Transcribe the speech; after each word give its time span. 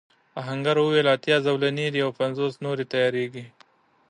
آهنګر 0.39 0.75
وویل 0.81 1.07
اتيا 1.15 1.37
زولنې 1.45 1.87
دي 1.93 1.99
او 2.05 2.11
پنځوس 2.19 2.53
نورې 2.65 2.85
تياریږي. 2.91 3.45